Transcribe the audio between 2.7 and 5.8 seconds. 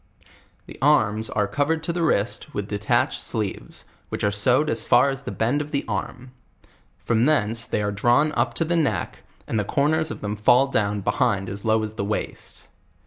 tatched sleeves, which are sewed as far as the bend of